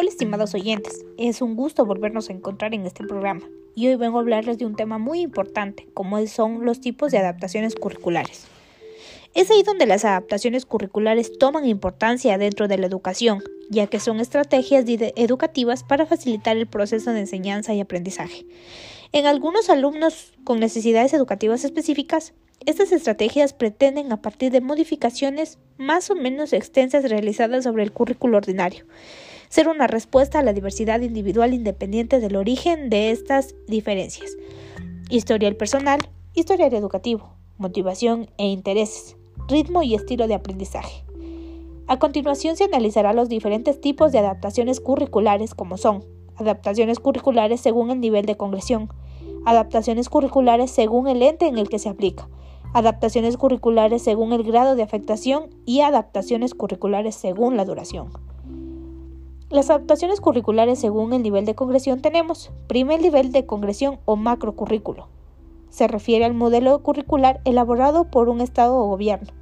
[0.00, 3.42] Hola estimados oyentes, es un gusto volvernos a encontrar en este programa
[3.74, 7.18] y hoy vengo a hablarles de un tema muy importante como son los tipos de
[7.18, 8.46] adaptaciones curriculares.
[9.34, 14.20] Es ahí donde las adaptaciones curriculares toman importancia dentro de la educación, ya que son
[14.20, 18.46] estrategias educativas para facilitar el proceso de enseñanza y aprendizaje.
[19.12, 22.32] En algunos alumnos con necesidades educativas específicas,
[22.64, 28.38] estas estrategias pretenden, a partir de modificaciones más o menos extensas realizadas sobre el currículo
[28.38, 28.86] ordinario,
[29.50, 34.36] ser una respuesta a la diversidad individual independiente del origen de estas diferencias.
[35.10, 35.98] Historial personal,
[36.34, 39.16] historial educativo, motivación e intereses,
[39.48, 41.04] ritmo y estilo de aprendizaje.
[41.88, 46.04] A continuación se analizará los diferentes tipos de adaptaciones curriculares como son
[46.36, 48.88] adaptaciones curriculares según el nivel de congresión,
[49.44, 52.28] adaptaciones curriculares según el ente en el que se aplica,
[52.72, 58.29] adaptaciones curriculares según el grado de afectación y adaptaciones curriculares según la duración.
[59.50, 65.08] Las adaptaciones curriculares según el nivel de congresión tenemos primer nivel de congresión o macrocurrículo.
[65.70, 69.32] Se refiere al modelo curricular elaborado por un Estado o gobierno.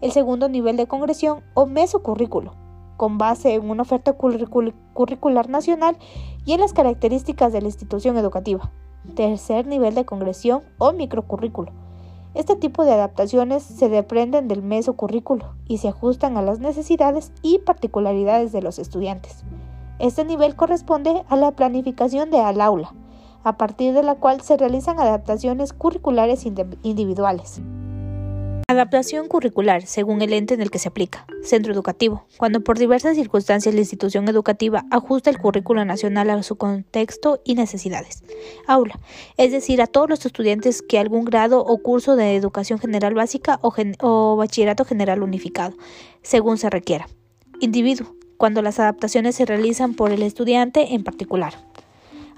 [0.00, 2.54] El segundo nivel de congresión o mesocurrículo,
[2.96, 5.98] con base en una oferta curricular nacional
[6.46, 8.72] y en las características de la institución educativa.
[9.16, 11.72] Tercer nivel de congresión o microcurrículo
[12.36, 17.60] este tipo de adaptaciones se deprenden del mesocurrículo y se ajustan a las necesidades y
[17.60, 19.42] particularidades de los estudiantes.
[19.98, 22.94] Este nivel corresponde a la planificación de al aula,
[23.42, 27.62] a partir de la cual se realizan adaptaciones curriculares individuales.
[28.68, 31.24] Adaptación curricular, según el ente en el que se aplica.
[31.44, 32.26] Centro educativo.
[32.36, 37.54] Cuando por diversas circunstancias la institución educativa ajusta el currículo nacional a su contexto y
[37.54, 38.24] necesidades.
[38.66, 38.98] Aula.
[39.36, 43.60] Es decir, a todos los estudiantes que algún grado o curso de educación general básica
[43.62, 45.76] o, o bachillerato general unificado,
[46.22, 47.06] según se requiera.
[47.60, 48.16] Individuo.
[48.36, 51.54] Cuando las adaptaciones se realizan por el estudiante en particular.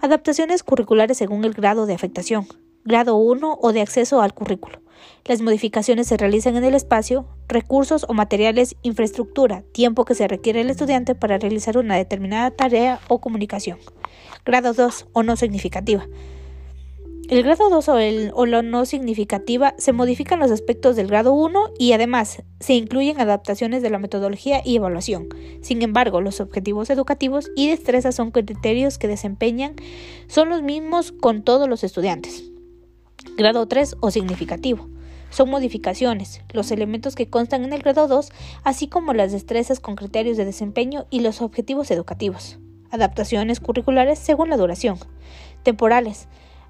[0.02, 2.46] Adaptaciones curriculares según el grado de afectación.
[2.88, 4.80] Grado 1 o de acceso al currículo.
[5.26, 10.62] Las modificaciones se realizan en el espacio, recursos o materiales, infraestructura, tiempo que se requiere
[10.62, 13.76] el estudiante para realizar una determinada tarea o comunicación.
[14.46, 16.06] Grado 2 o no significativa.
[17.28, 21.74] El grado 2 o, el, o no significativa se modifican los aspectos del grado 1
[21.78, 25.28] y además se incluyen adaptaciones de la metodología y evaluación.
[25.60, 29.74] Sin embargo, los objetivos educativos y destrezas son criterios que desempeñan
[30.26, 32.47] son los mismos con todos los estudiantes.
[33.38, 34.88] Grado 3 o significativo.
[35.30, 38.32] Son modificaciones, los elementos que constan en el grado 2,
[38.64, 42.58] así como las destrezas con criterios de desempeño y los objetivos educativos.
[42.90, 44.98] Adaptaciones curriculares según la duración.
[45.62, 46.26] Temporales.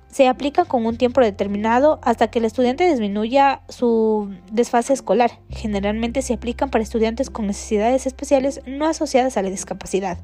[0.08, 5.38] Se aplican con un tiempo determinado hasta que el estudiante disminuya su desfase escolar.
[5.48, 10.18] Generalmente se aplican para estudiantes con necesidades especiales no asociadas a la discapacidad.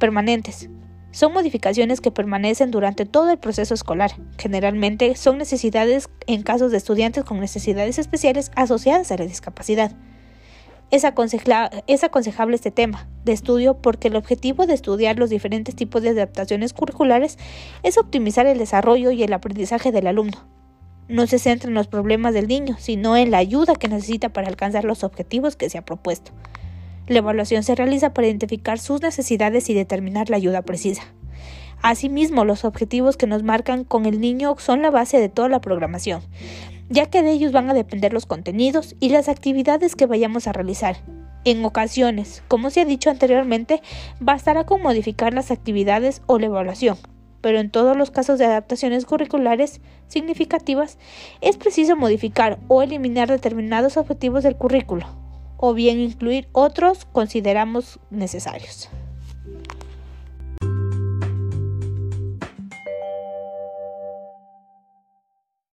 [0.00, 0.68] Permanentes.
[1.10, 4.12] Son modificaciones que permanecen durante todo el proceso escolar.
[4.38, 9.92] Generalmente son necesidades en casos de estudiantes con necesidades especiales asociadas a la discapacidad.
[10.92, 16.10] Es, aconsejable este tema de estudio porque el objetivo de estudiar los diferentes tipos de
[16.10, 17.38] adaptaciones curriculares
[17.82, 20.46] es optimizar el desarrollo y el aprendizaje del alumno.
[21.08, 24.48] No se centra en los problemas del niño, sino en la ayuda que necesita para
[24.48, 26.30] alcanzar los objetivos que se ha propuesto.
[27.08, 31.02] La evaluación se realiza para identificar sus necesidades y determinar la ayuda precisa.
[31.80, 35.60] Asimismo, los objetivos que nos marcan con el niño son la base de toda la
[35.60, 36.22] programación,
[36.88, 40.52] ya que de ellos van a depender los contenidos y las actividades que vayamos a
[40.52, 40.96] realizar.
[41.44, 43.82] En ocasiones, como se ha dicho anteriormente,
[44.18, 46.96] bastará con modificar las actividades o la evaluación,
[47.40, 50.98] pero en todos los casos de adaptaciones curriculares significativas
[51.40, 55.06] es preciso modificar o eliminar determinados objetivos del currículo
[55.56, 58.88] o bien incluir otros consideramos necesarios.